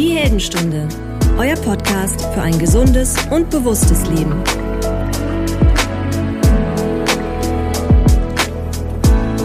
[0.00, 0.88] Die Heldenstunde,
[1.36, 4.32] euer Podcast für ein gesundes und bewusstes Leben.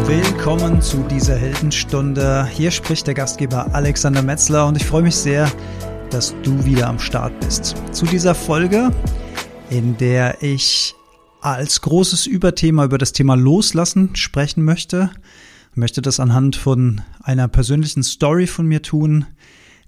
[0.08, 2.48] Willkommen zu dieser Heldenstunde.
[2.48, 5.52] Hier spricht der Gastgeber Alexander Metzler und ich freue mich sehr,
[6.10, 7.76] dass du wieder am Start bist.
[7.92, 8.94] Zu dieser Folge,
[9.70, 10.96] in der ich
[11.42, 15.12] als großes Überthema über das Thema Loslassen sprechen möchte.
[15.72, 19.26] Ich möchte das anhand von einer persönlichen Story von mir tun,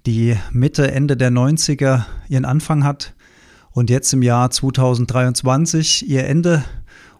[0.07, 3.13] die Mitte, Ende der 90er ihren Anfang hat
[3.71, 6.63] und jetzt im Jahr 2023 ihr Ende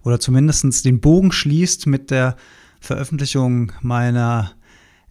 [0.03, 2.37] oder zumindest den Bogen schließt mit der
[2.79, 4.51] Veröffentlichung meiner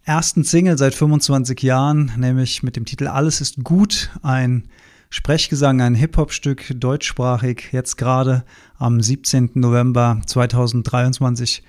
[0.04, 4.68] ersten Single seit 25 Jahren, nämlich mit dem Titel Alles ist gut, ein
[5.10, 8.44] Sprechgesang, ein Hip-Hop-Stück, deutschsprachig, jetzt gerade
[8.78, 9.50] am 17.
[9.54, 11.62] November 2023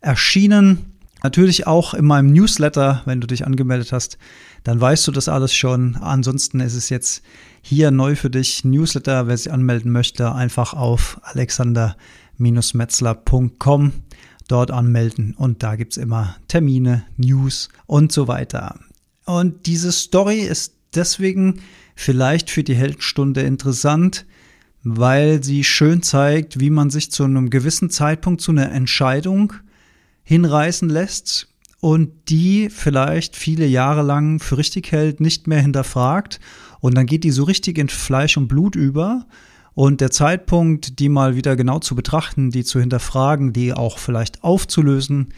[0.00, 0.91] erschienen.
[1.22, 4.18] Natürlich auch in meinem Newsletter, wenn du dich angemeldet hast,
[4.64, 5.96] dann weißt du das alles schon.
[5.96, 7.22] Ansonsten ist es jetzt
[7.62, 8.64] hier neu für dich.
[8.64, 13.92] Newsletter, wer sich anmelden möchte, einfach auf alexander-metzler.com
[14.48, 18.78] dort anmelden und da gibt es immer Termine, News und so weiter.
[19.24, 21.60] Und diese Story ist deswegen
[21.94, 24.26] vielleicht für die Heldstunde interessant,
[24.82, 29.52] weil sie schön zeigt, wie man sich zu einem gewissen Zeitpunkt zu einer Entscheidung
[30.24, 31.48] hinreißen lässt
[31.80, 36.38] und die vielleicht viele Jahre lang für richtig hält, nicht mehr hinterfragt.
[36.80, 39.26] Und dann geht die so richtig in Fleisch und Blut über.
[39.74, 44.44] Und der Zeitpunkt, die mal wieder genau zu betrachten, die zu hinterfragen, die auch vielleicht
[44.44, 45.28] aufzulösen,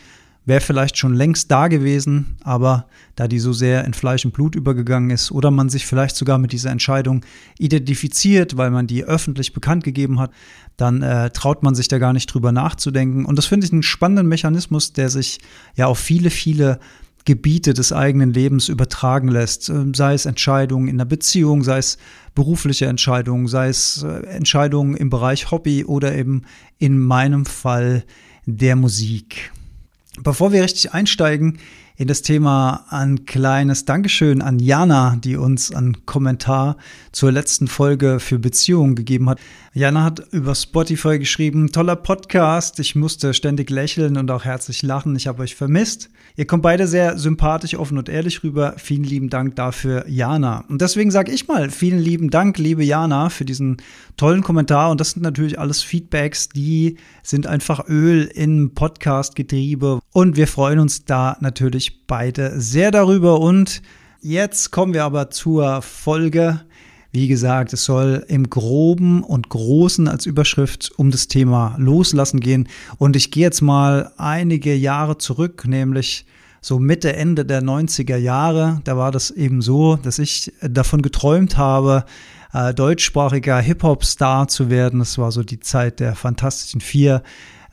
[0.46, 4.54] wäre vielleicht schon längst da gewesen, aber da die so sehr in Fleisch und Blut
[4.54, 7.24] übergegangen ist oder man sich vielleicht sogar mit dieser Entscheidung
[7.58, 10.32] identifiziert, weil man die öffentlich bekannt gegeben hat,
[10.76, 13.24] dann äh, traut man sich da gar nicht drüber nachzudenken.
[13.24, 15.38] Und das finde ich einen spannenden Mechanismus, der sich
[15.76, 16.78] ja auf viele, viele
[17.24, 21.96] Gebiete des eigenen Lebens übertragen lässt, ähm, sei es Entscheidungen in der Beziehung, sei es
[22.34, 26.42] berufliche Entscheidungen, sei es äh, Entscheidungen im Bereich Hobby oder eben
[26.78, 28.04] in meinem Fall
[28.44, 29.52] der Musik.
[30.22, 31.58] Bevor wir richtig einsteigen
[31.96, 36.76] in das Thema, ein kleines Dankeschön an Jana, die uns einen Kommentar
[37.12, 39.38] zur letzten Folge für Beziehungen gegeben hat.
[39.74, 45.14] Jana hat über Spotify geschrieben, toller Podcast, ich musste ständig lächeln und auch herzlich lachen,
[45.14, 46.10] ich habe euch vermisst.
[46.36, 48.74] Ihr kommt beide sehr sympathisch, offen und ehrlich rüber.
[48.76, 50.64] Vielen lieben Dank dafür, Jana.
[50.68, 53.76] Und deswegen sage ich mal, vielen lieben Dank, liebe Jana, für diesen
[54.16, 54.90] tollen Kommentar.
[54.90, 60.00] Und das sind natürlich alles Feedbacks, die sind einfach Öl im Podcast-Getriebe.
[60.12, 63.40] Und wir freuen uns da natürlich beide sehr darüber.
[63.40, 63.82] Und
[64.20, 66.60] jetzt kommen wir aber zur Folge.
[67.12, 72.68] Wie gesagt, es soll im Groben und Großen als Überschrift um das Thema Loslassen gehen.
[72.98, 76.26] Und ich gehe jetzt mal einige Jahre zurück, nämlich
[76.60, 78.80] so Mitte, Ende der 90er Jahre.
[78.84, 82.04] Da war das eben so, dass ich davon geträumt habe,
[82.54, 85.00] äh, deutschsprachiger Hip-Hop-Star zu werden.
[85.00, 87.22] Das war so die Zeit der Fantastischen Vier.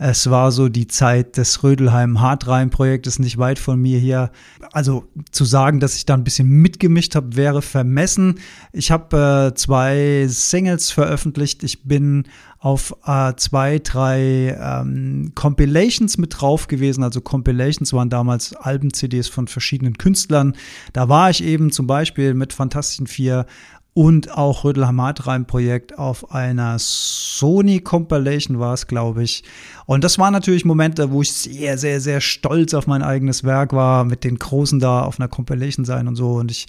[0.03, 4.31] Es war so die Zeit des Rödelheim Hartrein-Projektes nicht weit von mir hier.
[4.73, 8.39] Also zu sagen, dass ich da ein bisschen mitgemischt habe, wäre vermessen.
[8.73, 11.62] Ich habe äh, zwei Singles veröffentlicht.
[11.62, 12.23] Ich bin
[12.57, 17.03] auf äh, zwei, drei ähm, Compilations mit drauf gewesen.
[17.03, 20.56] Also Compilations waren damals Alben-CDs von verschiedenen Künstlern.
[20.94, 23.45] Da war ich eben zum Beispiel mit Fantastischen Vier
[23.94, 29.44] und auch Rödel Hamatrein Projekt auf einer Sony Compilation war es, glaube ich.
[29.85, 33.74] Und das waren natürlich Momente, wo ich sehr, sehr, sehr stolz auf mein eigenes Werk
[33.74, 36.35] war, mit den Großen da auf einer Compilation sein und so.
[36.35, 36.68] Und ich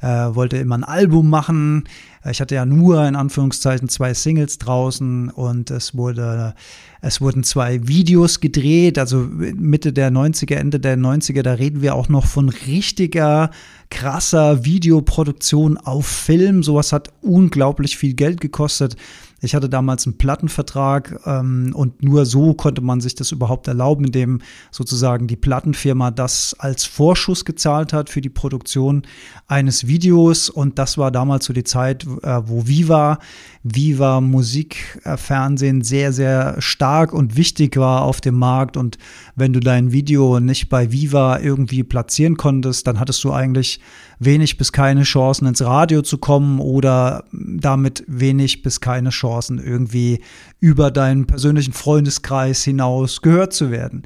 [0.00, 1.84] äh, wollte immer ein Album machen.
[2.30, 6.54] Ich hatte ja nur in Anführungszeichen zwei Singles draußen und es wurde,
[7.02, 11.94] es wurden zwei Videos gedreht, also Mitte der 90er, Ende der 90er, da reden wir
[11.94, 13.50] auch noch von richtiger
[13.90, 16.62] krasser Videoproduktion auf Film.
[16.62, 18.96] Sowas hat unglaublich viel Geld gekostet.
[19.44, 24.06] Ich hatte damals einen Plattenvertrag ähm, und nur so konnte man sich das überhaupt erlauben,
[24.06, 24.40] indem
[24.70, 29.02] sozusagen die Plattenfirma das als Vorschuss gezahlt hat für die Produktion
[29.46, 30.48] eines Videos.
[30.48, 33.18] Und das war damals so die Zeit, äh, wo Viva,
[33.62, 38.78] Viva Musik, äh, Fernsehen sehr, sehr stark und wichtig war auf dem Markt.
[38.78, 38.96] Und
[39.36, 43.80] wenn du dein Video nicht bei Viva irgendwie platzieren konntest, dann hattest du eigentlich
[44.18, 50.20] wenig bis keine Chancen ins Radio zu kommen oder damit wenig bis keine Chancen irgendwie
[50.60, 54.02] über deinen persönlichen Freundeskreis hinaus gehört zu werden.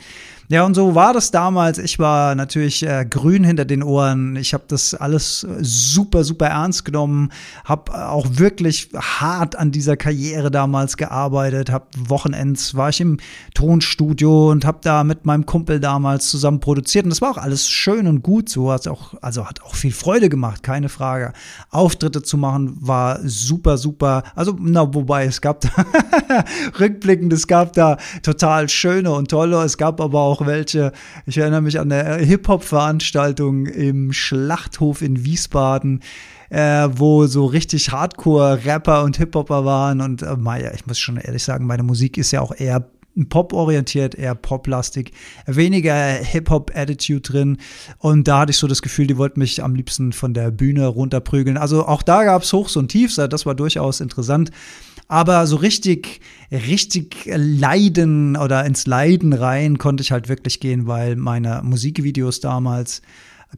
[0.51, 1.77] Ja, und so war das damals.
[1.77, 4.35] Ich war natürlich äh, grün hinter den Ohren.
[4.37, 7.31] Ich habe das alles super, super ernst genommen,
[7.67, 13.19] habe auch wirklich hart an dieser Karriere damals gearbeitet, habe Wochenends war ich im
[13.53, 17.69] Tonstudio und habe da mit meinem Kumpel damals zusammen produziert und das war auch alles
[17.69, 21.35] schön und gut so, hat auch also hat auch viel Freude gemacht, keine Frage.
[21.69, 24.23] Auftritte zu machen war super super.
[24.35, 25.69] Also na wobei es gab da
[26.81, 30.93] rückblickend, es gab da total schöne und tolle, es gab aber auch welche.
[31.27, 36.01] Ich erinnere mich an eine Hip-Hop Veranstaltung im Schlachthof in Wiesbaden
[36.51, 40.01] äh, wo so richtig Hardcore-Rapper und Hip-Hopper waren.
[40.01, 42.89] Und äh, Maya, ich muss schon ehrlich sagen, meine Musik ist ja auch eher
[43.29, 45.13] Pop-orientiert, eher Pop-lastig,
[45.47, 47.59] weniger Hip-Hop-Attitude drin.
[47.99, 50.87] Und da hatte ich so das Gefühl, die wollten mich am liebsten von der Bühne
[50.87, 51.57] runterprügeln.
[51.57, 54.51] Also auch da gab es Hochs und Tiefs, das war durchaus interessant.
[55.09, 56.21] Aber so richtig,
[56.53, 63.01] richtig leiden oder ins Leiden rein konnte ich halt wirklich gehen, weil meine Musikvideos damals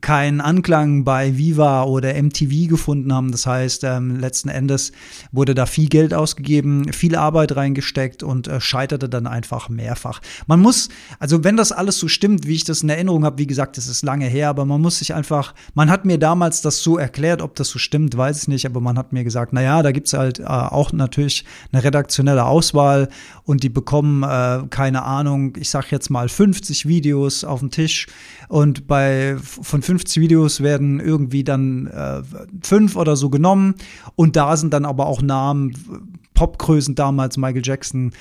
[0.00, 3.32] keinen Anklang bei Viva oder MTV gefunden haben.
[3.32, 4.92] Das heißt, ähm, letzten Endes
[5.32, 10.20] wurde da viel Geld ausgegeben, viel Arbeit reingesteckt und äh, scheiterte dann einfach mehrfach.
[10.46, 13.48] Man muss, also wenn das alles so stimmt, wie ich das in Erinnerung habe, wie
[13.48, 16.84] gesagt, es ist lange her, aber man muss sich einfach, man hat mir damals das
[16.84, 19.82] so erklärt, ob das so stimmt, weiß ich nicht, aber man hat mir gesagt, naja,
[19.82, 23.08] da gibt's halt äh, auch natürlich eine redaktionelle Auswahl
[23.42, 28.06] und die bekommen, äh, keine Ahnung, ich sag jetzt mal 50 Videos auf den Tisch
[28.48, 32.22] und bei von 50 Videos werden irgendwie dann äh,
[32.62, 33.74] fünf oder so genommen.
[34.16, 35.74] Und da sind dann aber auch Namen,
[36.34, 38.12] Popgrößen damals, Michael Jackson,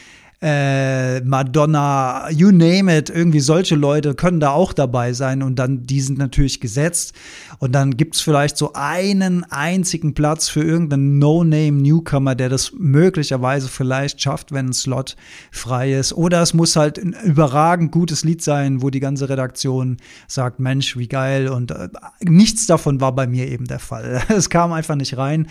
[0.42, 5.86] äh, Madonna, you name it, irgendwie solche Leute können da auch dabei sein und dann,
[5.86, 7.14] die sind natürlich gesetzt
[7.60, 14.22] und dann gibt's vielleicht so einen einzigen Platz für irgendeinen No-Name-Newcomer, der das möglicherweise vielleicht
[14.22, 15.18] schafft, wenn ein Slot
[15.52, 19.98] frei ist oder es muss halt ein überragend gutes Lied sein, wo die ganze Redaktion
[20.28, 21.90] sagt, Mensch, wie geil und äh,
[22.22, 24.22] nichts davon war bei mir eben der Fall.
[24.30, 25.48] Es kam einfach nicht rein.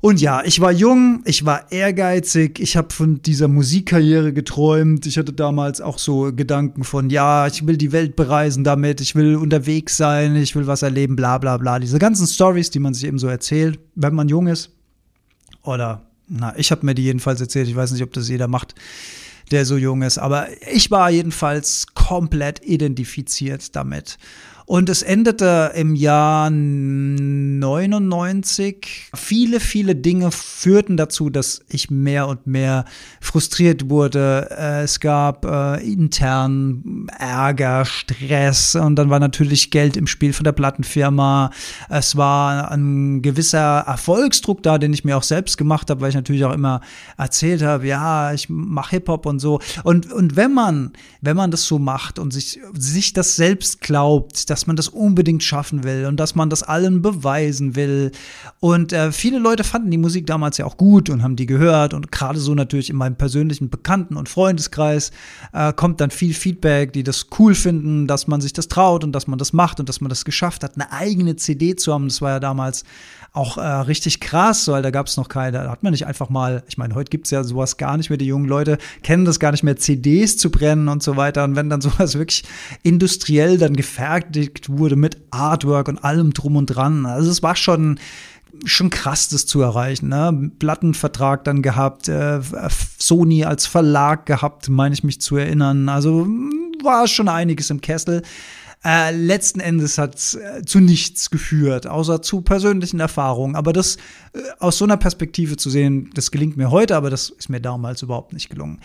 [0.00, 5.06] Und ja, ich war jung, ich war ehrgeizig, ich habe von dieser Musikkarriere geträumt.
[5.06, 9.16] Ich hatte damals auch so Gedanken von, ja, ich will die Welt bereisen damit, ich
[9.16, 11.80] will unterwegs sein, ich will was erleben, bla bla bla.
[11.80, 14.70] Diese ganzen Stories, die man sich eben so erzählt, wenn man jung ist.
[15.64, 18.76] Oder, na, ich habe mir die jedenfalls erzählt, ich weiß nicht, ob das jeder macht,
[19.50, 20.18] der so jung ist.
[20.18, 24.16] Aber ich war jedenfalls komplett identifiziert damit.
[24.68, 29.08] Und es endete im Jahr 99.
[29.14, 32.84] Viele, viele Dinge führten dazu, dass ich mehr und mehr
[33.18, 34.46] frustriert wurde.
[34.50, 40.44] Äh, es gab äh, intern Ärger, Stress und dann war natürlich Geld im Spiel von
[40.44, 41.50] der Plattenfirma.
[41.88, 46.14] Es war ein gewisser Erfolgsdruck da, den ich mir auch selbst gemacht habe, weil ich
[46.14, 46.82] natürlich auch immer
[47.16, 49.60] erzählt habe, ja, ich mache Hip-Hop und so.
[49.82, 50.92] Und, und wenn man,
[51.22, 54.88] wenn man das so macht und sich, sich das selbst glaubt, dass dass man das
[54.88, 58.10] unbedingt schaffen will und dass man das allen beweisen will.
[58.58, 61.94] Und äh, viele Leute fanden die Musik damals ja auch gut und haben die gehört.
[61.94, 65.12] Und gerade so natürlich in meinem persönlichen Bekannten- und Freundeskreis
[65.52, 69.12] äh, kommt dann viel Feedback, die das cool finden, dass man sich das traut und
[69.12, 72.08] dass man das macht und dass man das geschafft hat, eine eigene CD zu haben.
[72.08, 72.82] Das war ja damals
[73.32, 76.28] auch äh, richtig krass, weil da gab es noch keine, da hat man nicht einfach
[76.28, 79.24] mal, ich meine, heute gibt es ja sowas gar nicht mehr, die jungen Leute kennen
[79.24, 81.44] das gar nicht mehr, CDs zu brennen und so weiter.
[81.44, 82.44] Und wenn dann sowas wirklich
[82.82, 87.98] industriell dann gefertigt wurde mit Artwork und allem drum und dran, also es war schon
[88.64, 90.08] schon krass, das zu erreichen.
[90.08, 90.50] Ne?
[90.58, 92.40] Plattenvertrag dann gehabt, äh,
[92.98, 95.88] Sony als Verlag gehabt, meine ich mich zu erinnern.
[95.88, 96.26] Also
[96.82, 98.22] war schon einiges im Kessel.
[98.84, 103.56] Äh, letzten Endes hat es äh, zu nichts geführt, außer zu persönlichen Erfahrungen.
[103.56, 103.96] Aber das
[104.32, 107.60] äh, aus so einer Perspektive zu sehen, das gelingt mir heute, aber das ist mir
[107.60, 108.80] damals überhaupt nicht gelungen.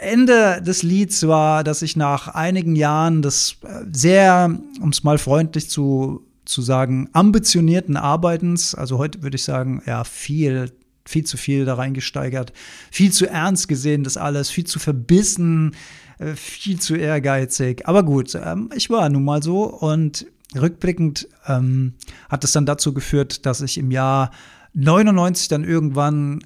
[0.00, 5.18] Ende des Lieds war, dass ich nach einigen Jahren des äh, sehr, um es mal
[5.18, 10.72] freundlich zu, zu sagen, ambitionierten Arbeitens, also heute würde ich sagen, ja, viel
[11.08, 12.52] viel zu viel da reingesteigert,
[12.90, 15.74] viel zu ernst gesehen, das alles, viel zu verbissen,
[16.18, 17.86] äh, viel zu ehrgeizig.
[17.88, 21.94] Aber gut, ähm, ich war nun mal so und rückblickend ähm,
[22.28, 24.30] hat es dann dazu geführt, dass ich im Jahr
[24.74, 26.40] 99 dann irgendwann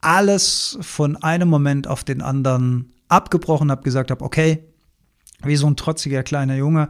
[0.00, 4.64] alles von einem Moment auf den anderen abgebrochen habe, gesagt habe, okay,
[5.42, 6.88] wie so ein trotziger kleiner Junge,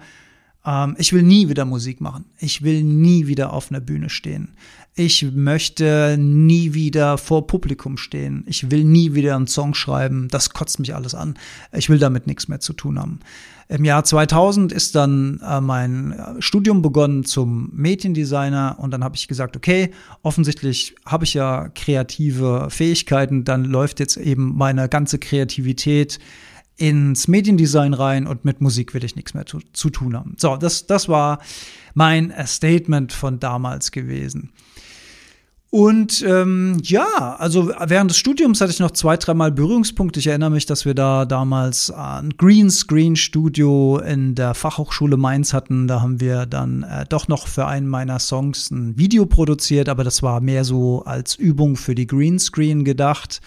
[0.65, 2.27] ähm, ich will nie wieder Musik machen.
[2.39, 4.55] Ich will nie wieder auf einer Bühne stehen.
[5.01, 8.43] Ich möchte nie wieder vor Publikum stehen.
[8.49, 10.27] Ich will nie wieder einen Song schreiben.
[10.29, 11.39] Das kotzt mich alles an.
[11.73, 13.21] Ich will damit nichts mehr zu tun haben.
[13.69, 19.29] Im Jahr 2000 ist dann äh, mein Studium begonnen zum Mediendesigner und dann habe ich
[19.29, 26.19] gesagt, okay, offensichtlich habe ich ja kreative Fähigkeiten, dann läuft jetzt eben meine ganze Kreativität
[26.77, 30.35] ins Mediendesign rein und mit Musik will ich nichts mehr zu, zu tun haben.
[30.39, 31.39] So, das, das war
[31.95, 34.51] mein Statement von damals gewesen.
[35.71, 40.19] Und ähm, ja, also während des Studiums hatte ich noch zwei, dreimal Berührungspunkte.
[40.19, 45.87] Ich erinnere mich, dass wir da damals ein Greenscreen-Studio in der Fachhochschule Mainz hatten.
[45.87, 50.05] Da haben wir dann äh, doch noch für einen meiner Songs ein Video produziert, aber
[50.05, 53.43] das war mehr so als Übung für die Greenscreen gedacht.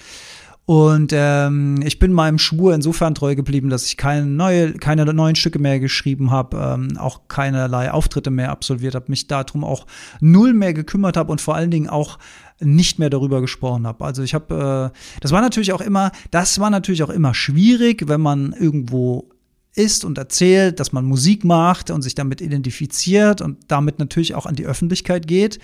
[0.72, 5.36] Und ähm, ich bin meinem Schwur insofern treu geblieben, dass ich keine, neue, keine neuen
[5.36, 9.86] Stücke mehr geschrieben habe, ähm, auch keinerlei Auftritte mehr absolviert habe, mich darum auch
[10.22, 12.20] null mehr gekümmert habe und vor allen Dingen auch
[12.62, 14.06] nicht mehr darüber gesprochen habe.
[14.06, 18.08] Also ich habe, äh, das war natürlich auch immer, das war natürlich auch immer schwierig,
[18.08, 19.28] wenn man irgendwo
[19.74, 24.46] ist und erzählt, dass man Musik macht und sich damit identifiziert und damit natürlich auch
[24.46, 25.60] an die Öffentlichkeit geht,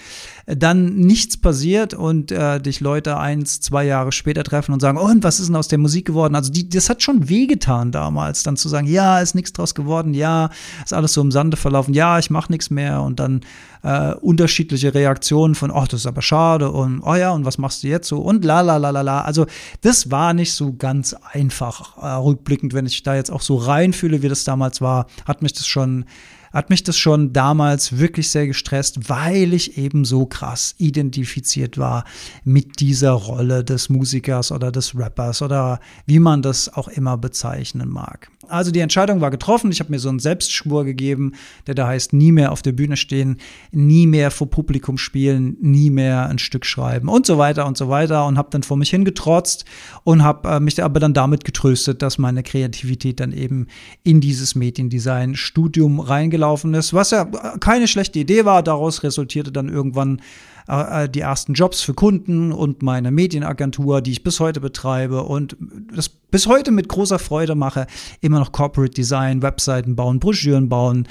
[0.46, 5.08] dann nichts passiert und äh, dich Leute eins, zwei Jahre später treffen und sagen, oh,
[5.08, 6.36] und was ist denn aus der Musik geworden?
[6.36, 10.14] Also die, das hat schon wehgetan damals, dann zu sagen, ja, ist nichts draus geworden,
[10.14, 10.52] ja,
[10.86, 13.42] ist alles so im Sande verlaufen, ja, ich mache nichts mehr und dann
[13.84, 17.84] äh, unterschiedliche Reaktionen von, ach, das ist aber schade und, oh ja, und was machst
[17.84, 19.22] du jetzt so und la la la la la.
[19.22, 19.46] Also
[19.82, 23.56] das war nicht so ganz einfach, äh, rückblickend, wenn ich da jetzt auch so
[23.98, 26.06] reinfühle, wie das damals war, hat mich das schon
[26.54, 32.06] hat mich das schon damals wirklich sehr gestresst, weil ich eben so krass identifiziert war
[32.46, 37.89] mit dieser Rolle des Musikers oder des Rappers oder wie man das auch immer bezeichnen
[37.89, 38.32] mag.
[38.50, 39.72] Also die Entscheidung war getroffen.
[39.72, 41.34] Ich habe mir so einen Selbstschwur gegeben,
[41.68, 43.38] der da heißt, nie mehr auf der Bühne stehen,
[43.72, 47.89] nie mehr vor Publikum spielen, nie mehr ein Stück schreiben und so weiter und so
[47.89, 49.66] weiter und habe dann vor mich hingetrotzt
[50.04, 53.68] und habe äh, mich aber dann damit getröstet, dass meine Kreativität dann eben
[54.04, 57.25] in dieses Mediendesign-Studium reingelaufen ist, was ja
[57.60, 58.63] keine schlechte Idee war.
[58.63, 60.22] Daraus resultierte dann irgendwann
[60.68, 65.58] äh, die ersten Jobs für Kunden und meine Medienagentur, die ich bis heute betreibe und
[65.94, 67.88] das bis heute mit großer Freude mache,
[68.22, 71.08] immer noch Corporate Design, Webseiten bauen, Broschüren bauen,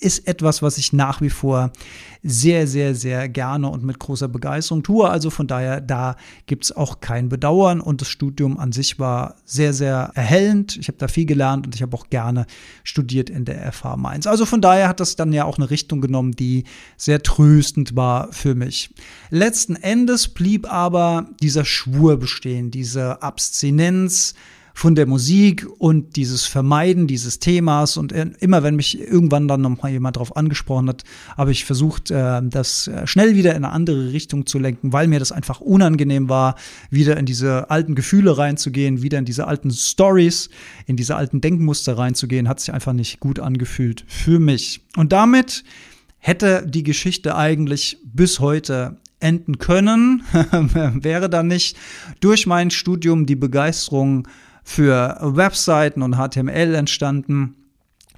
[0.00, 1.72] ist etwas, was ich nach wie vor
[2.22, 5.08] sehr, sehr, sehr gerne und mit großer Begeisterung tue.
[5.08, 9.36] Also von daher, da gibt es auch kein Bedauern und das Studium an sich war
[9.44, 10.76] sehr, sehr erhellend.
[10.76, 12.46] Ich habe da viel gelernt und ich habe auch gerne
[12.82, 14.26] studiert in der FH Mainz.
[14.26, 16.64] Also von daher hat das dann ja auch eine Richtung genommen, die
[16.96, 18.90] sehr tröstend war für mich.
[19.30, 24.34] Letzten Endes blieb aber dieser Schwur bestehen, diese Abstinenz,
[24.78, 27.96] von der Musik und dieses Vermeiden dieses Themas.
[27.96, 31.02] Und immer, wenn mich irgendwann dann noch mal jemand darauf angesprochen hat,
[31.36, 35.08] habe ich versucht, äh, das äh, schnell wieder in eine andere Richtung zu lenken, weil
[35.08, 36.54] mir das einfach unangenehm war,
[36.90, 40.48] wieder in diese alten Gefühle reinzugehen, wieder in diese alten Stories,
[40.86, 44.82] in diese alten Denkmuster reinzugehen, hat sich einfach nicht gut angefühlt für mich.
[44.94, 45.64] Und damit
[46.18, 50.22] hätte die Geschichte eigentlich bis heute enden können,
[50.94, 51.76] wäre da nicht
[52.20, 54.28] durch mein Studium die Begeisterung
[54.68, 57.54] für Webseiten und HTML entstanden.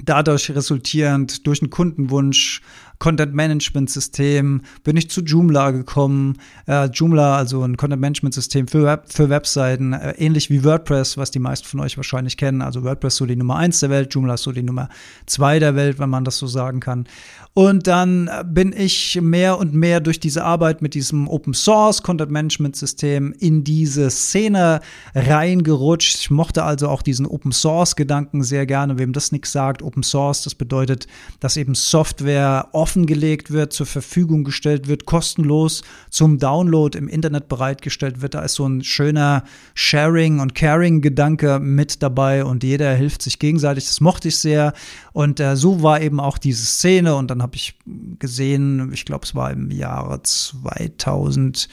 [0.01, 2.61] Dadurch resultierend durch einen Kundenwunsch
[3.01, 6.37] Content Management System, bin ich zu Joomla gekommen.
[6.67, 11.17] Äh, Joomla, also ein Content Management System für, Web, für Webseiten, äh, ähnlich wie WordPress,
[11.17, 12.63] was die meisten von euch wahrscheinlich kennen.
[12.63, 14.91] Also WordPress so die Nummer eins der Welt, Joomla ist so die Nummer
[15.27, 17.09] zwei der Welt, wenn man das so sagen kann.
[17.53, 22.31] Und dann bin ich mehr und mehr durch diese Arbeit mit diesem Open Source Content
[22.31, 24.81] Management System in diese Szene
[25.15, 26.17] reingerutscht.
[26.21, 28.99] Ich mochte also auch diesen Open Source Gedanken sehr gerne.
[28.99, 31.07] Wem das nichts sagt, Open Source, das bedeutet,
[31.41, 37.47] dass eben Software offen offengelegt wird, zur Verfügung gestellt wird, kostenlos zum Download im Internet
[37.49, 38.35] bereitgestellt wird.
[38.35, 39.45] Da ist so ein schöner
[39.75, 43.85] Sharing- und Caring-Gedanke mit dabei und jeder hilft sich gegenseitig.
[43.85, 44.73] Das mochte ich sehr.
[45.13, 47.15] Und äh, so war eben auch diese Szene.
[47.15, 47.79] Und dann habe ich
[48.19, 51.69] gesehen, ich glaube, es war im Jahre 2000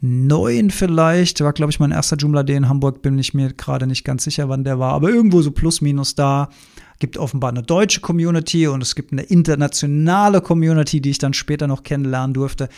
[0.00, 1.40] neun vielleicht.
[1.40, 3.02] War, glaube ich, mein erster Joomla Day in Hamburg.
[3.02, 4.92] Bin ich mir gerade nicht ganz sicher, wann der war.
[4.92, 6.50] Aber irgendwo so plus minus da
[7.00, 11.66] gibt offenbar eine deutsche Community und es gibt eine internationale Community, die ich dann später
[11.66, 12.68] noch kennenlernen durfte.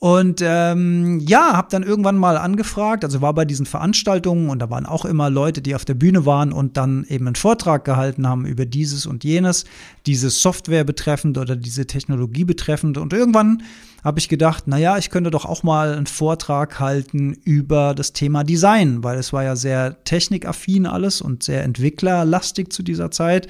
[0.00, 4.70] Und ähm, ja, habe dann irgendwann mal angefragt, also war bei diesen Veranstaltungen und da
[4.70, 8.26] waren auch immer Leute, die auf der Bühne waren und dann eben einen Vortrag gehalten
[8.26, 9.66] haben über dieses und jenes,
[10.06, 12.96] diese Software betreffend oder diese Technologie betreffend.
[12.96, 13.62] Und irgendwann
[14.02, 18.42] habe ich gedacht, naja, ich könnte doch auch mal einen Vortrag halten über das Thema
[18.42, 23.48] Design, weil es war ja sehr technikaffin alles und sehr entwicklerlastig zu dieser Zeit.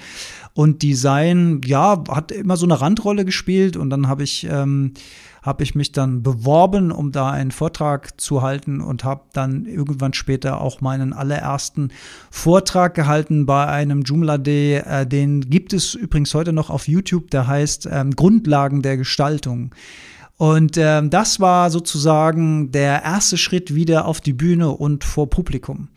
[0.60, 4.92] Und Design, ja, hat immer so eine Randrolle gespielt und dann habe ich ähm,
[5.40, 10.12] habe ich mich dann beworben, um da einen Vortrag zu halten und habe dann irgendwann
[10.12, 11.92] später auch meinen allerersten
[12.30, 14.82] Vortrag gehalten bei einem Joomla Day.
[14.84, 19.74] Äh, den gibt es übrigens heute noch auf YouTube, der heißt ähm, Grundlagen der Gestaltung.
[20.36, 25.88] Und ähm, das war sozusagen der erste Schritt wieder auf die Bühne und vor Publikum.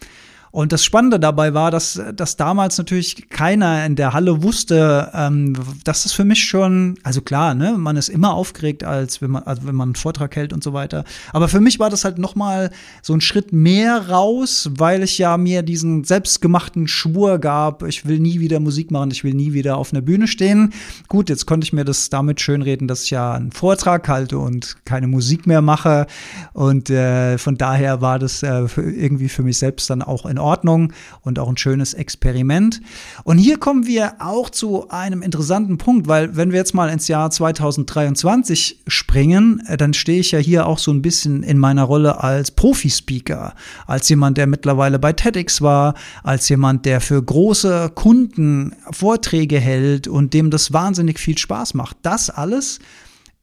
[0.53, 5.57] Und das Spannende dabei war, dass, dass damals natürlich keiner in der Halle wusste, ähm,
[5.83, 9.41] dass das für mich schon, also klar, ne, man ist immer aufgeregt, als wenn man,
[9.43, 11.05] also wenn man einen Vortrag hält und so weiter.
[11.31, 12.69] Aber für mich war das halt nochmal
[13.01, 18.19] so ein Schritt mehr raus, weil ich ja mir diesen selbstgemachten Schwur gab, ich will
[18.19, 20.72] nie wieder Musik machen, ich will nie wieder auf einer Bühne stehen.
[21.07, 24.75] Gut, jetzt konnte ich mir das damit schönreden, dass ich ja einen Vortrag halte und
[24.86, 26.05] keine Musik mehr mache.
[26.53, 30.94] Und äh, von daher war das äh, irgendwie für mich selbst dann auch in Ordnung
[31.22, 32.82] und auch ein schönes Experiment.
[33.24, 37.08] Und hier kommen wir auch zu einem interessanten Punkt, weil wenn wir jetzt mal ins
[37.08, 41.84] Jahr 2023 springen, äh, dann stehe ich ja hier auch so ein bisschen in meiner
[41.84, 43.56] Rolle als Profi-Speaker,
[43.88, 50.08] als jemand, der mittlerweile bei TEDx war, als jemand, der für große Kunden Vorträge hält
[50.08, 51.98] und dem das wahnsinnig viel Spaß macht.
[52.02, 52.80] Das alles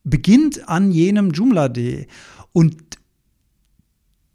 [0.05, 2.07] beginnt an jenem Joomla Day.
[2.53, 2.77] Und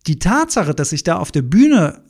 [0.08, 2.02] die Tatsache, dass ich da auf der Bühne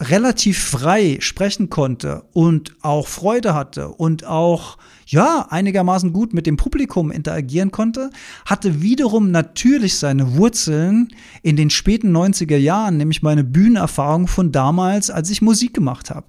[0.00, 6.56] relativ frei sprechen konnte und auch Freude hatte und auch ja einigermaßen gut mit dem
[6.56, 8.10] Publikum interagieren konnte,
[8.46, 11.08] hatte wiederum natürlich seine Wurzeln
[11.42, 16.26] in den späten 90er Jahren, nämlich meine Bühnenerfahrung von damals, als ich Musik gemacht habe.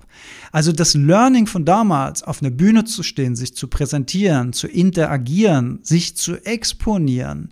[0.51, 5.79] Also das Learning von damals, auf einer Bühne zu stehen, sich zu präsentieren, zu interagieren,
[5.83, 7.49] sich zu exponieren,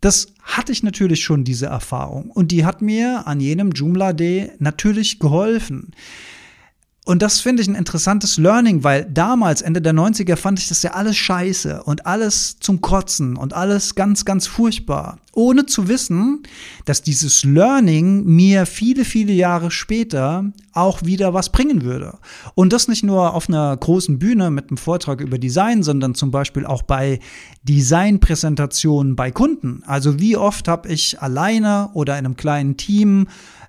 [0.00, 4.52] das hatte ich natürlich schon diese Erfahrung und die hat mir an jenem Joomla Day
[4.58, 5.92] natürlich geholfen.
[7.08, 10.82] Und das finde ich ein interessantes Learning, weil damals, Ende der 90er, fand ich das
[10.82, 15.16] ja alles scheiße und alles zum Kotzen und alles ganz, ganz furchtbar.
[15.32, 16.42] Ohne zu wissen,
[16.84, 22.18] dass dieses Learning mir viele, viele Jahre später auch wieder was bringen würde.
[22.54, 26.30] Und das nicht nur auf einer großen Bühne mit einem Vortrag über Design, sondern zum
[26.30, 27.20] Beispiel auch bei
[27.62, 29.82] Designpräsentationen bei Kunden.
[29.86, 33.28] Also wie oft habe ich alleine oder in einem kleinen Team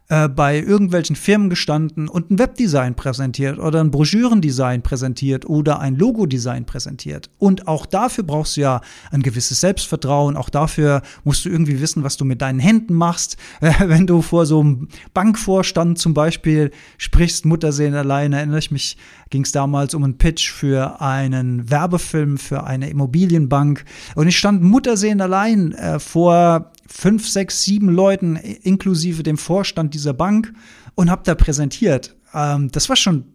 [0.09, 3.28] äh, bei irgendwelchen Firmen gestanden und ein Webdesign präsentiert
[3.59, 7.29] oder ein Broschürendesign präsentiert oder ein Logodesign präsentiert.
[7.37, 8.81] Und auch dafür brauchst du ja
[9.11, 10.35] ein gewisses Selbstvertrauen.
[10.35, 13.37] Auch dafür musst du irgendwie wissen, was du mit deinen Händen machst.
[13.59, 18.97] wenn du vor so einem Bankvorstand zum Beispiel sprichst, Muttersehen alleine, erinnere ich mich,
[19.29, 23.85] ging es damals um einen Pitch für einen Werbefilm für eine Immobilienbank.
[24.15, 30.13] Und ich stand Muttersehen allein äh, vor fünf, sechs, sieben Leuten, inklusive dem Vorstand dieser
[30.13, 30.53] Bank,
[30.95, 32.15] und habe da präsentiert.
[32.33, 33.25] Ähm, das war schon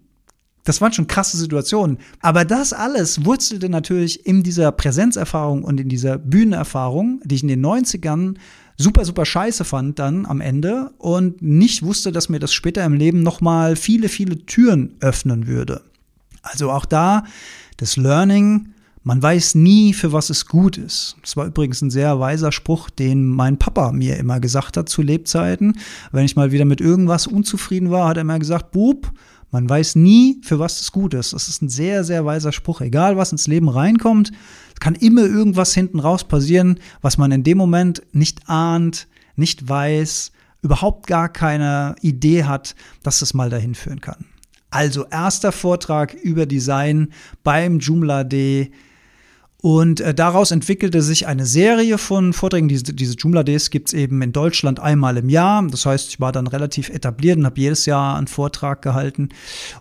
[0.65, 1.99] das waren schon krasse Situationen.
[2.21, 7.49] Aber das alles wurzelte natürlich in dieser Präsenzerfahrung und in dieser Bühnenerfahrung, die ich in
[7.49, 8.37] den 90ern
[8.77, 12.95] super, super scheiße fand dann am Ende und nicht wusste, dass mir das später im
[12.95, 15.83] Leben nochmal viele, viele Türen öffnen würde.
[16.43, 17.25] Also auch da
[17.77, 18.74] das Learning,
[19.05, 21.17] man weiß nie, für was es gut ist.
[21.21, 25.03] Das war übrigens ein sehr weiser Spruch, den mein Papa mir immer gesagt hat zu
[25.03, 25.79] Lebzeiten.
[26.11, 29.13] Wenn ich mal wieder mit irgendwas unzufrieden war, hat er immer gesagt, Bub,
[29.51, 31.35] man weiß nie, für was es gut ist.
[31.35, 32.81] Das ist ein sehr, sehr weiser Spruch.
[32.81, 34.33] Egal, was ins Leben reinkommt,
[34.81, 40.33] kann immer irgendwas hinten raus passieren, was man in dem Moment nicht ahnt, nicht weiß,
[40.63, 44.25] überhaupt gar keine Idee hat, dass es mal dahin führen kann.
[44.71, 47.13] Also erster Vortrag über Design
[47.45, 48.73] beim Joomla Day
[49.65, 52.69] und äh, daraus entwickelte sich eine Serie von Vorträgen.
[52.69, 55.67] Diese, diese Joomla Days gibt es eben in Deutschland einmal im Jahr.
[55.67, 59.31] Das heißt, ich war dann relativ etabliert und habe jedes Jahr einen Vortrag gehalten.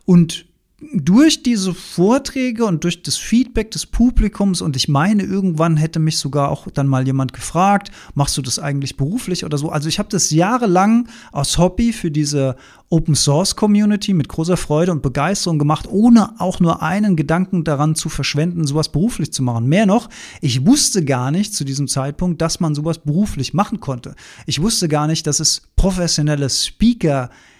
[0.05, 0.45] Und
[0.93, 6.17] durch diese Vorträge und durch das Feedback des Publikums und ich meine, irgendwann hätte mich
[6.17, 9.69] sogar auch dann mal jemand gefragt, machst du das eigentlich beruflich oder so?
[9.69, 12.55] Also ich habe das jahrelang aus Hobby für diese
[12.89, 17.95] Open Source Community mit großer Freude und Begeisterung gemacht, ohne auch nur einen Gedanken daran
[17.95, 19.67] zu verschwenden, sowas beruflich zu machen.
[19.67, 20.09] Mehr noch,
[20.41, 24.15] ich wusste gar nicht zu diesem Zeitpunkt, dass man sowas beruflich machen konnte.
[24.45, 27.52] Ich wusste gar nicht, dass es professionelle Speaker gibt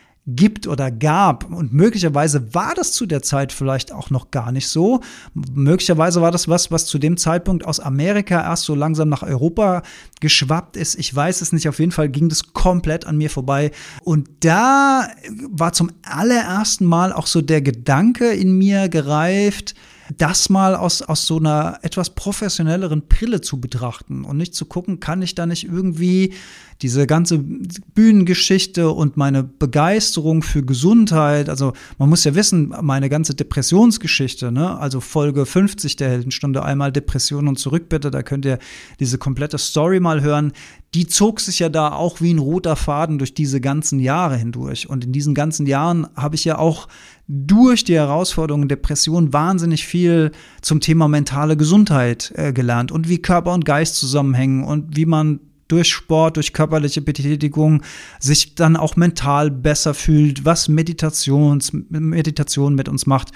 [0.68, 1.52] oder gab.
[1.52, 5.02] Und möglicherweise war das zu der Zeit vielleicht auch noch gar nicht so.
[5.34, 9.84] Möglicherweise war das was, was zu dem Zeitpunkt aus Amerika erst so langsam nach Europa
[10.22, 10.96] geschwappt ist.
[10.96, 11.68] Ich weiß es nicht.
[11.68, 13.72] Auf jeden Fall ging das komplett an mir vorbei.
[14.04, 15.10] Und da
[15.50, 19.76] war zum allerersten Mal auch so der Gedanke in mir gereift,
[20.18, 25.00] das mal aus, aus so einer etwas professionelleren Brille zu betrachten und nicht zu gucken,
[25.00, 26.34] kann ich da nicht irgendwie
[26.82, 33.36] diese ganze Bühnengeschichte und meine Begeisterung für Gesundheit, also man muss ja wissen, meine ganze
[33.36, 38.60] Depressionsgeschichte, ne, also Folge 50 der Heldenstunde, einmal Depression und zurück bitte, da könnt ihr
[39.00, 40.52] diese komplette Story mal hören,
[40.94, 44.90] die zog sich ja da auch wie ein roter Faden durch diese ganzen Jahre hindurch.
[44.90, 46.88] Und in diesen ganzen Jahren habe ich ja auch
[47.28, 50.32] durch die Herausforderungen Depression wahnsinnig viel
[50.62, 55.40] zum Thema mentale Gesundheit äh, gelernt und wie Körper und Geist zusammenhängen und wie man
[55.70, 57.82] durch Sport, durch körperliche Betätigung
[58.20, 63.32] sich dann auch mental besser fühlt, was Meditations, Meditation mit uns macht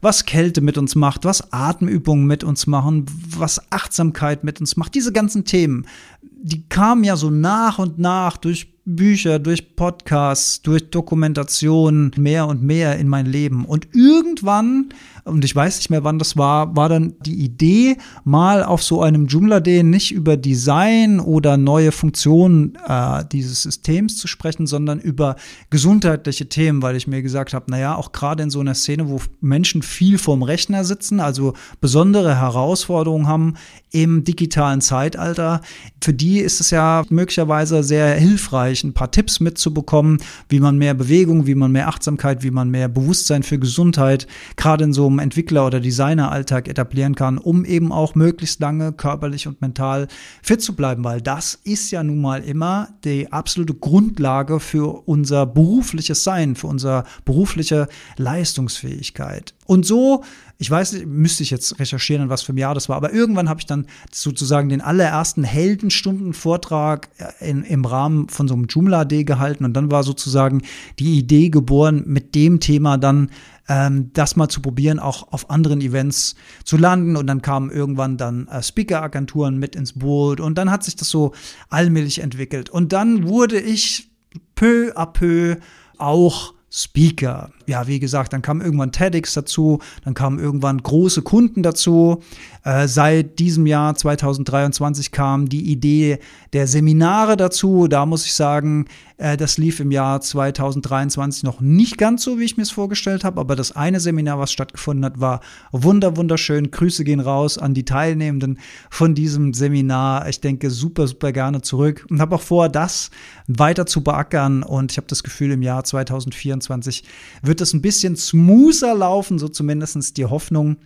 [0.00, 4.94] was Kälte mit uns macht, was Atemübungen mit uns machen, was Achtsamkeit mit uns macht.
[4.94, 5.86] Diese ganzen Themen,
[6.22, 12.62] die kamen ja so nach und nach durch Bücher, durch Podcasts, durch Dokumentationen mehr und
[12.62, 13.64] mehr in mein Leben.
[13.64, 14.88] Und irgendwann
[15.28, 19.02] und ich weiß nicht mehr, wann das war, war dann die Idee, mal auf so
[19.02, 24.98] einem Joomla Day nicht über Design oder neue Funktionen äh, dieses Systems zu sprechen, sondern
[24.98, 25.36] über
[25.70, 29.20] gesundheitliche Themen, weil ich mir gesagt habe, naja, auch gerade in so einer Szene, wo
[29.40, 33.54] Menschen viel vorm Rechner sitzen, also besondere Herausforderungen haben
[33.90, 35.62] im digitalen Zeitalter,
[36.02, 40.94] für die ist es ja möglicherweise sehr hilfreich, ein paar Tipps mitzubekommen, wie man mehr
[40.94, 45.17] Bewegung, wie man mehr Achtsamkeit, wie man mehr Bewusstsein für Gesundheit, gerade in so einem
[45.18, 50.08] Entwickler- oder Designeralltag etablieren kann, um eben auch möglichst lange körperlich und mental
[50.42, 55.46] fit zu bleiben, weil das ist ja nun mal immer die absolute Grundlage für unser
[55.46, 59.54] berufliches Sein, für unsere berufliche Leistungsfähigkeit.
[59.66, 60.24] Und so,
[60.56, 63.12] ich weiß nicht, müsste ich jetzt recherchieren, in was für ein Jahr das war, aber
[63.12, 69.24] irgendwann habe ich dann sozusagen den allerersten Heldenstunden-Vortrag äh, im Rahmen von so einem Joomla-D
[69.24, 70.62] gehalten und dann war sozusagen
[70.98, 73.30] die Idee geboren, mit dem Thema dann
[73.68, 77.16] ähm, das mal zu probieren, auch auf anderen Events zu landen.
[77.16, 81.08] Und dann kamen irgendwann dann äh, Speaker-Agenturen mit ins Boot und dann hat sich das
[81.08, 81.32] so
[81.68, 82.70] allmählich entwickelt.
[82.70, 84.10] Und dann wurde ich
[84.54, 85.56] peu à peu
[85.98, 87.50] auch Speaker.
[87.66, 92.22] Ja, wie gesagt, dann kam irgendwann TEDx dazu, dann kamen irgendwann große Kunden dazu.
[92.62, 96.18] Äh, seit diesem Jahr 2023 kam die Idee
[96.52, 97.88] der Seminare dazu.
[97.88, 98.86] Da muss ich sagen,
[99.18, 103.40] das lief im Jahr 2023 noch nicht ganz so, wie ich mir es vorgestellt habe,
[103.40, 105.40] aber das eine Seminar, was stattgefunden hat, war
[105.72, 106.70] wunder wunderschön.
[106.70, 110.28] Grüße gehen raus an die Teilnehmenden von diesem Seminar.
[110.28, 113.10] Ich denke super, super gerne zurück und habe auch vor, das
[113.48, 114.62] weiter zu beackern.
[114.62, 117.02] Und ich habe das Gefühl, im Jahr 2024
[117.42, 120.76] wird es ein bisschen smoother laufen, so zumindest die Hoffnung.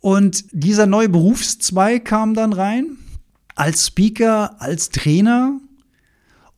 [0.00, 2.96] Und dieser neue Berufszweig kam dann rein
[3.54, 5.60] als Speaker, als Trainer.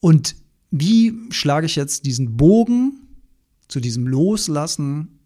[0.01, 0.37] Und
[0.77, 2.99] wie schlage ich jetzt diesen Bogen
[3.69, 5.21] zu diesem Loslassen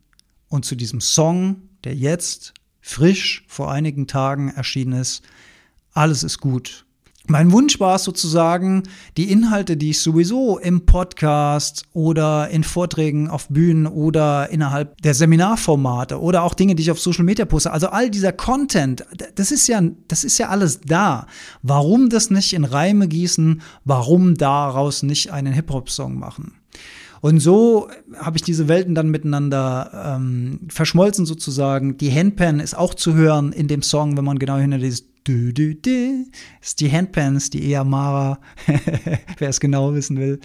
[0.48, 5.22] und zu diesem Song, der jetzt frisch vor einigen Tagen erschienen ist?
[5.92, 6.84] Alles ist gut.
[7.30, 8.84] Mein Wunsch war es sozusagen,
[9.18, 15.12] die Inhalte, die ich sowieso im Podcast oder in Vorträgen auf Bühnen oder innerhalb der
[15.12, 19.52] Seminarformate oder auch Dinge, die ich auf Social Media poste, also all dieser Content, das
[19.52, 21.26] ist ja, das ist ja alles da.
[21.62, 23.60] Warum das nicht in Reime gießen?
[23.84, 26.54] Warum daraus nicht einen Hip-Hop-Song machen?
[27.20, 31.98] Und so habe ich diese Welten dann miteinander ähm, verschmolzen sozusagen.
[31.98, 35.52] Die Handpan ist auch zu hören in dem Song, wenn man genau hinter dieses Du,
[36.62, 38.40] ist die Handpans, die Eamara,
[39.38, 40.40] wer es genau wissen will.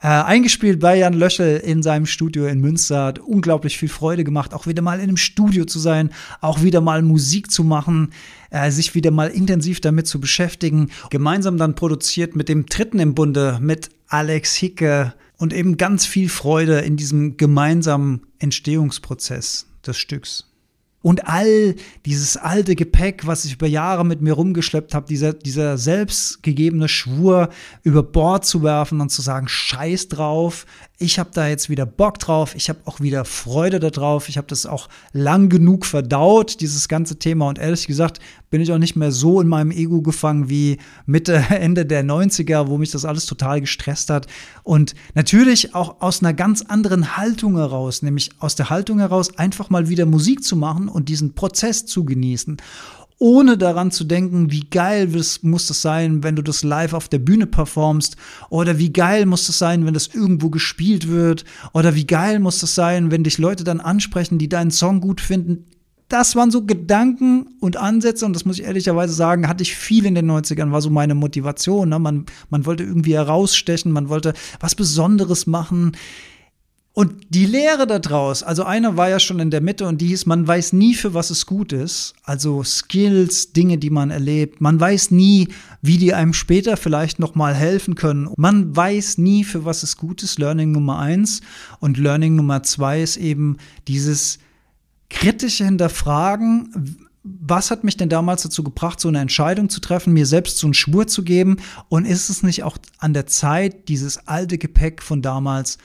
[0.00, 4.54] Äh, eingespielt bei Jan Löschel in seinem Studio in Münster, hat unglaublich viel Freude gemacht,
[4.54, 6.08] auch wieder mal in einem Studio zu sein,
[6.40, 8.14] auch wieder mal Musik zu machen,
[8.48, 10.88] äh, sich wieder mal intensiv damit zu beschäftigen.
[11.10, 16.30] Gemeinsam dann produziert mit dem Dritten im Bunde, mit Alex Hicke und eben ganz viel
[16.30, 20.51] Freude in diesem gemeinsamen Entstehungsprozess des Stücks.
[21.02, 21.74] Und all
[22.06, 27.48] dieses alte Gepäck, was ich über Jahre mit mir rumgeschleppt habe, dieser, dieser selbstgegebene Schwur
[27.82, 30.64] über Bord zu werfen und zu sagen, scheiß drauf,
[31.02, 34.46] ich habe da jetzt wieder Bock drauf, ich habe auch wieder Freude darauf, ich habe
[34.46, 37.48] das auch lang genug verdaut, dieses ganze Thema.
[37.48, 41.34] Und ehrlich gesagt bin ich auch nicht mehr so in meinem Ego gefangen wie Mitte,
[41.50, 44.26] Ende der 90er, wo mich das alles total gestresst hat.
[44.62, 49.68] Und natürlich auch aus einer ganz anderen Haltung heraus, nämlich aus der Haltung heraus, einfach
[49.70, 52.58] mal wieder Musik zu machen und diesen Prozess zu genießen
[53.22, 55.08] ohne daran zu denken, wie geil
[55.42, 58.16] muss das sein, wenn du das live auf der Bühne performst
[58.50, 62.58] oder wie geil muss das sein, wenn das irgendwo gespielt wird oder wie geil muss
[62.58, 65.66] das sein, wenn dich Leute dann ansprechen, die deinen Song gut finden.
[66.08, 70.04] Das waren so Gedanken und Ansätze und das muss ich ehrlicherweise sagen, hatte ich viel
[70.04, 71.90] in den 90ern, war so meine Motivation.
[71.90, 72.00] Ne?
[72.00, 75.92] Man, man wollte irgendwie herausstechen, man wollte was Besonderes machen.
[76.94, 80.26] Und die Lehre daraus, also einer war ja schon in der Mitte und die hieß,
[80.26, 82.12] man weiß nie, für was es gut ist.
[82.22, 84.60] Also Skills, Dinge, die man erlebt.
[84.60, 85.48] Man weiß nie,
[85.80, 88.28] wie die einem später vielleicht nochmal helfen können.
[88.36, 90.38] Man weiß nie, für was es gut ist.
[90.38, 91.40] Learning Nummer eins.
[91.80, 93.56] Und Learning Nummer zwei ist eben
[93.88, 94.38] dieses
[95.08, 96.98] kritische Hinterfragen.
[97.24, 100.66] Was hat mich denn damals dazu gebracht, so eine Entscheidung zu treffen, mir selbst so
[100.66, 101.56] einen Schwur zu geben?
[101.88, 105.78] Und ist es nicht auch an der Zeit, dieses alte Gepäck von damals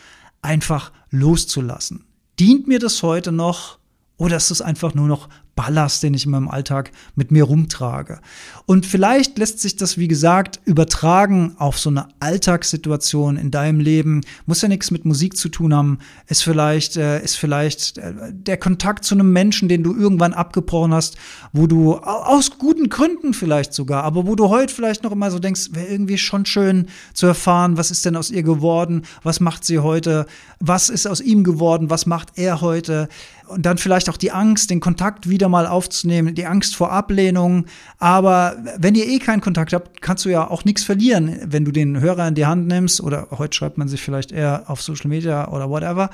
[0.48, 2.06] einfach loszulassen.
[2.40, 3.77] Dient mir das heute noch
[4.18, 8.20] oder ist es einfach nur noch Ballast, den ich in meinem Alltag mit mir rumtrage.
[8.68, 14.22] Und vielleicht lässt sich das, wie gesagt, übertragen auf so eine Alltagssituation in deinem Leben.
[14.46, 15.98] Muss ja nichts mit Musik zu tun haben.
[16.28, 20.94] Ist vielleicht, äh, ist vielleicht äh, der Kontakt zu einem Menschen, den du irgendwann abgebrochen
[20.94, 21.18] hast,
[21.52, 25.40] wo du aus guten Gründen vielleicht sogar, aber wo du heute vielleicht noch immer so
[25.40, 29.66] denkst, wäre irgendwie schon schön zu erfahren, was ist denn aus ihr geworden, was macht
[29.66, 30.28] sie heute,
[30.60, 33.10] was ist aus ihm geworden, was macht er heute
[33.48, 37.66] und dann vielleicht auch die Angst, den Kontakt wieder mal aufzunehmen, die Angst vor Ablehnung.
[37.98, 41.72] Aber wenn ihr eh keinen Kontakt habt, kannst du ja auch nichts verlieren, wenn du
[41.72, 45.10] den Hörer in die Hand nimmst oder heute schreibt man sich vielleicht eher auf Social
[45.10, 46.10] Media oder whatever.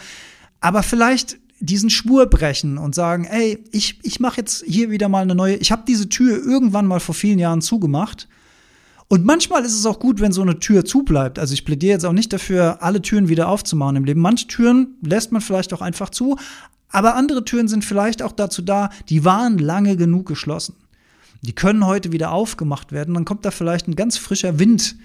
[0.61, 5.21] Aber vielleicht diesen Schwur brechen und sagen, ey, ich, ich mache jetzt hier wieder mal
[5.21, 8.27] eine neue, ich habe diese Tür irgendwann mal vor vielen Jahren zugemacht.
[9.07, 11.37] Und manchmal ist es auch gut, wenn so eine Tür zubleibt.
[11.37, 14.21] Also ich plädiere jetzt auch nicht dafür, alle Türen wieder aufzumachen im Leben.
[14.21, 16.37] Manche Türen lässt man vielleicht auch einfach zu,
[16.93, 20.75] aber andere Türen sind vielleicht auch dazu da, die waren lange genug geschlossen.
[21.41, 23.15] Die können heute wieder aufgemacht werden.
[23.15, 24.95] Dann kommt da vielleicht ein ganz frischer Wind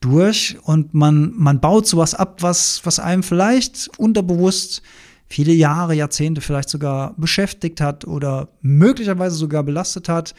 [0.00, 4.82] durch und man, man baut sowas ab, was, was einem vielleicht unterbewusst
[5.26, 10.34] viele Jahre, Jahrzehnte vielleicht sogar beschäftigt hat oder möglicherweise sogar belastet hat.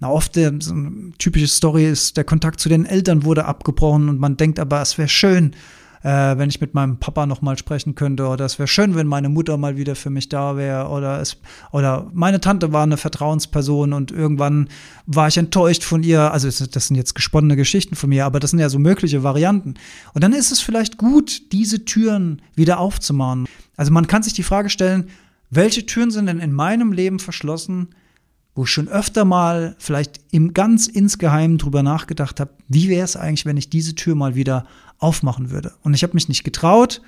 [0.00, 4.08] Na, oft der, so eine typische Story ist, der Kontakt zu den Eltern wurde abgebrochen
[4.08, 5.54] und man denkt aber, es wäre schön,
[6.04, 9.06] äh, wenn ich mit meinem Papa noch mal sprechen könnte oder es wäre schön, wenn
[9.06, 11.38] meine Mutter mal wieder für mich da wäre oder es
[11.72, 14.68] oder meine Tante war eine Vertrauensperson und irgendwann
[15.06, 16.30] war ich enttäuscht von ihr.
[16.30, 19.74] Also das sind jetzt gesponnene Geschichten von mir, aber das sind ja so mögliche Varianten.
[20.12, 23.46] Und dann ist es vielleicht gut, diese Türen wieder aufzumachen.
[23.76, 25.08] Also man kann sich die Frage stellen,
[25.48, 27.88] welche Türen sind denn in meinem Leben verschlossen?
[28.54, 33.16] Wo ich schon öfter mal vielleicht im ganz insgeheim drüber nachgedacht habe, wie wäre es
[33.16, 34.66] eigentlich, wenn ich diese Tür mal wieder
[34.98, 35.72] aufmachen würde.
[35.82, 37.02] Und ich habe mich nicht getraut,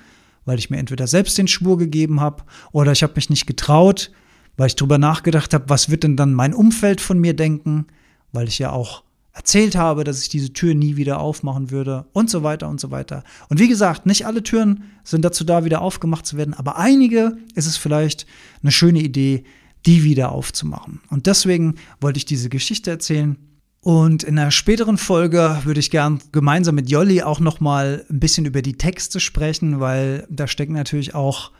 [0.45, 4.11] weil ich mir entweder selbst den Schwur gegeben habe oder ich habe mich nicht getraut,
[4.57, 7.85] weil ich drüber nachgedacht habe, was wird denn dann mein Umfeld von mir denken,
[8.33, 9.03] weil ich ja auch
[9.37, 12.89] erzählt habe, dass ich diese Tür nie wieder aufmachen würde und so weiter und so
[12.89, 13.23] weiter.
[13.49, 17.37] Und wie gesagt, nicht alle Türen sind dazu da, wieder aufgemacht zu werden, aber einige
[17.53, 18.25] ist es vielleicht
[18.63, 19.43] eine schöne Idee,
[19.87, 20.99] die wieder aufzumachen.
[21.09, 23.37] Und deswegen wollte ich diese Geschichte erzählen.
[23.81, 28.19] Und in einer späteren Folge würde ich gern gemeinsam mit Jolli auch noch mal ein
[28.19, 31.51] bisschen über die Texte sprechen, weil da stecken natürlich auch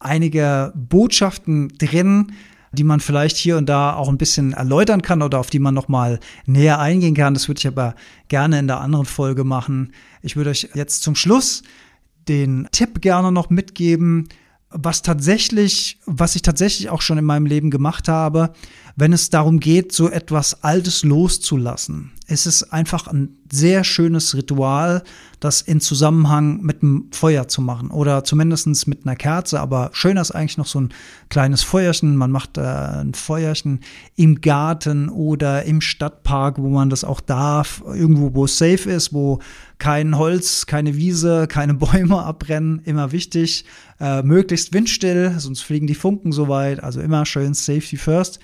[0.00, 2.32] einige Botschaften drin,
[2.72, 5.74] die man vielleicht hier und da auch ein bisschen erläutern kann oder auf die man
[5.74, 7.34] noch mal näher eingehen kann.
[7.34, 7.94] Das würde ich aber
[8.26, 9.92] gerne in der anderen Folge machen.
[10.22, 11.62] Ich würde euch jetzt zum Schluss
[12.26, 14.28] den Tipp gerne noch mitgeben,
[14.78, 18.52] was tatsächlich, was ich tatsächlich auch schon in meinem Leben gemacht habe,
[18.96, 22.12] wenn es darum geht, so etwas Altes loszulassen.
[22.26, 25.04] Es ist einfach ein sehr schönes Ritual,
[25.38, 29.60] das in Zusammenhang mit dem Feuer zu machen oder zumindest mit einer Kerze.
[29.60, 30.94] Aber schöner ist eigentlich noch so ein
[31.28, 32.16] kleines Feuerchen.
[32.16, 33.80] Man macht äh, ein Feuerchen
[34.16, 37.82] im Garten oder im Stadtpark, wo man das auch darf.
[37.86, 39.40] Irgendwo, wo es safe ist, wo
[39.78, 42.80] kein Holz, keine Wiese, keine Bäume abbrennen.
[42.84, 43.66] Immer wichtig.
[44.00, 46.82] Äh, möglichst windstill, sonst fliegen die Funken so weit.
[46.82, 48.40] Also immer schön Safety First.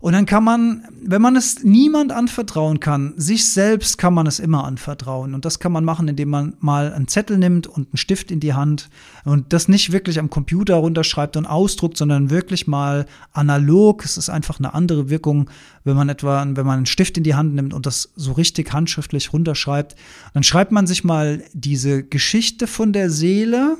[0.00, 4.38] Und dann kann man, wenn man es niemand anvertrauen kann, sich selbst kann man es
[4.38, 5.34] immer anvertrauen.
[5.34, 8.38] Und das kann man machen, indem man mal einen Zettel nimmt und einen Stift in
[8.38, 8.90] die Hand
[9.24, 14.04] und das nicht wirklich am Computer runterschreibt und ausdruckt, sondern wirklich mal analog.
[14.04, 15.50] Es ist einfach eine andere Wirkung,
[15.82, 18.72] wenn man etwa, wenn man einen Stift in die Hand nimmt und das so richtig
[18.72, 19.96] handschriftlich runterschreibt.
[20.32, 23.78] Dann schreibt man sich mal diese Geschichte von der Seele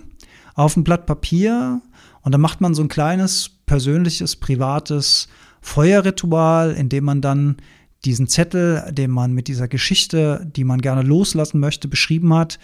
[0.55, 1.81] auf ein Blatt Papier
[2.23, 5.29] und dann macht man so ein kleines persönliches, privates
[5.69, 7.57] Feuerritual, in dem man dann
[8.05, 12.59] diesen Zettel, den man mit dieser Geschichte, die man gerne loslassen möchte, beschrieben hat.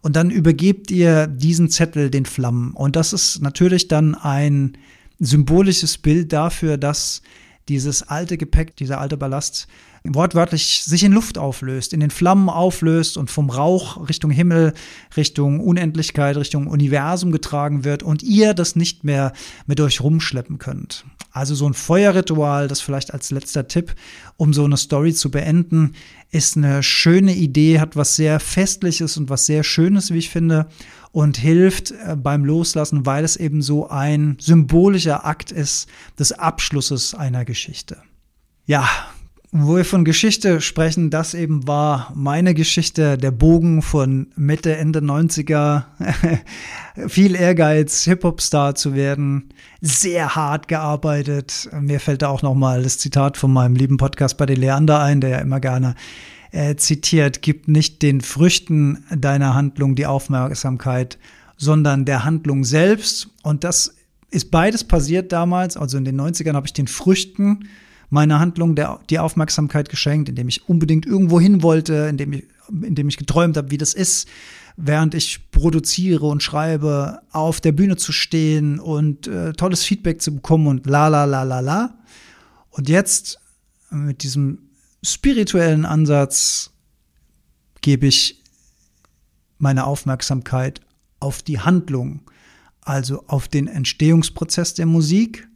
[0.00, 2.72] Und dann übergebt ihr diesen Zettel den Flammen.
[2.72, 4.78] Und das ist natürlich dann ein
[5.18, 7.22] symbolisches Bild dafür, dass
[7.68, 9.66] dieses alte Gepäck, dieser alte Ballast
[10.04, 14.72] wortwörtlich sich in Luft auflöst, in den Flammen auflöst und vom Rauch Richtung Himmel,
[15.16, 19.32] Richtung Unendlichkeit, Richtung Universum getragen wird und ihr das nicht mehr
[19.66, 21.04] mit euch rumschleppen könnt.
[21.36, 23.94] Also so ein Feuerritual, das vielleicht als letzter Tipp,
[24.38, 25.92] um so eine Story zu beenden,
[26.30, 30.66] ist eine schöne Idee, hat was sehr Festliches und was sehr Schönes, wie ich finde,
[31.12, 37.14] und hilft äh, beim Loslassen, weil es eben so ein symbolischer Akt ist des Abschlusses
[37.14, 37.98] einer Geschichte.
[38.64, 38.88] Ja,
[39.62, 45.00] wo wir von Geschichte sprechen, das eben war meine Geschichte, der Bogen von Mitte, Ende
[45.00, 45.84] 90er.
[47.08, 49.50] Viel Ehrgeiz, Hip-Hop-Star zu werden.
[49.80, 51.68] Sehr hart gearbeitet.
[51.80, 55.20] Mir fällt da auch nochmal das Zitat von meinem lieben Podcast bei den Leander ein,
[55.20, 55.94] der ja immer gerne
[56.52, 61.18] äh, zitiert, gib nicht den Früchten deiner Handlung die Aufmerksamkeit,
[61.56, 63.28] sondern der Handlung selbst.
[63.42, 63.94] Und das
[64.30, 65.76] ist beides passiert damals.
[65.76, 67.68] Also in den 90ern habe ich den Früchten
[68.08, 72.44] meiner Handlung der, die Aufmerksamkeit geschenkt, indem ich unbedingt irgendwo hin wollte, indem ich,
[72.82, 74.28] indem ich geträumt habe, wie das ist,
[74.76, 80.34] während ich produziere und schreibe, auf der Bühne zu stehen und äh, tolles Feedback zu
[80.34, 81.98] bekommen und la la la la la.
[82.70, 83.40] Und jetzt
[83.90, 84.58] mit diesem
[85.02, 86.70] spirituellen Ansatz
[87.80, 88.42] gebe ich
[89.58, 90.80] meine Aufmerksamkeit
[91.20, 92.22] auf die Handlung,
[92.82, 95.48] also auf den Entstehungsprozess der Musik.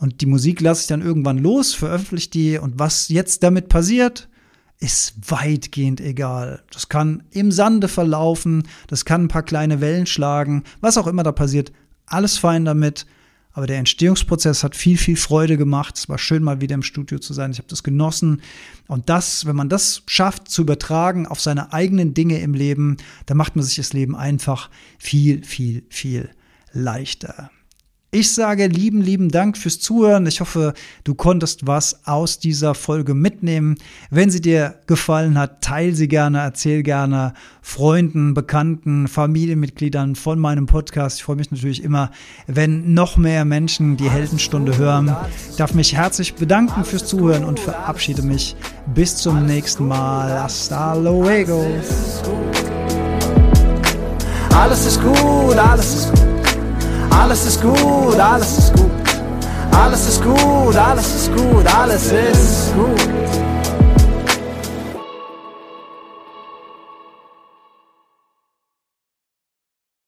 [0.00, 4.30] Und die Musik lasse ich dann irgendwann los, veröffentliche die und was jetzt damit passiert,
[4.78, 6.62] ist weitgehend egal.
[6.72, 11.22] Das kann im Sande verlaufen, das kann ein paar kleine Wellen schlagen, was auch immer
[11.22, 11.70] da passiert,
[12.06, 13.04] alles fein damit.
[13.52, 15.98] Aber der Entstehungsprozess hat viel, viel Freude gemacht.
[15.98, 17.50] Es war schön, mal wieder im Studio zu sein.
[17.50, 18.40] Ich habe das genossen.
[18.86, 23.36] Und das, wenn man das schafft zu übertragen auf seine eigenen Dinge im Leben, dann
[23.36, 26.30] macht man sich das Leben einfach viel, viel, viel
[26.72, 27.50] leichter.
[28.12, 30.26] Ich sage lieben, lieben Dank fürs Zuhören.
[30.26, 33.76] Ich hoffe, du konntest was aus dieser Folge mitnehmen.
[34.10, 40.66] Wenn sie dir gefallen hat, teile sie gerne, erzähl gerne Freunden, Bekannten, Familienmitgliedern von meinem
[40.66, 41.18] Podcast.
[41.18, 42.10] Ich freue mich natürlich immer,
[42.48, 45.14] wenn noch mehr Menschen die Heldenstunde hören.
[45.48, 48.56] Ich darf mich herzlich bedanken fürs Zuhören und verabschiede mich.
[48.92, 50.42] Bis zum nächsten Mal.
[50.42, 51.64] Hasta luego.
[54.52, 56.29] Alles ist gut, alles ist gut.
[57.10, 58.90] Alles ist gut, alles ist gut.
[59.72, 63.39] Alles ist gut, alles ist gut, alles ist gut.